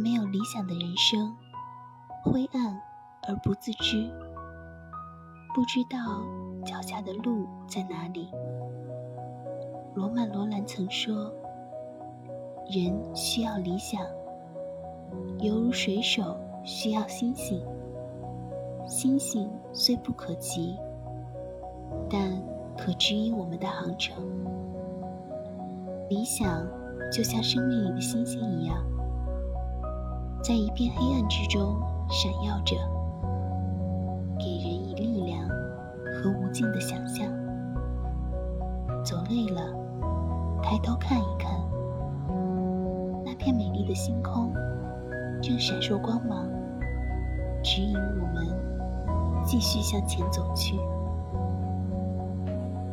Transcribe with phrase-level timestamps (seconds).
[0.00, 1.36] 没有理想的人生，
[2.24, 2.80] 灰暗
[3.28, 4.10] 而不自知，
[5.54, 6.22] 不知道
[6.64, 8.30] 脚下的路在哪里。
[9.94, 11.30] 罗曼·罗兰曾说
[12.72, 14.00] ：“人需要理想，
[15.40, 17.62] 犹如水手需要星星。
[18.86, 20.78] 星星虽不可及，
[22.08, 22.42] 但
[22.76, 24.16] 可指引我们的航程。
[26.08, 26.66] 理想
[27.12, 28.82] 就像生命里的星星一样，
[30.42, 32.76] 在一片黑暗之中闪耀着，
[34.38, 35.48] 给人以力量
[36.14, 37.26] 和无尽的想象。
[39.04, 39.62] 走累了。”
[40.62, 41.50] 抬头看一看，
[43.24, 44.52] 那片美丽的星空
[45.42, 46.46] 正闪烁光芒，
[47.62, 48.46] 指引我们
[49.42, 50.78] 继续向前走去。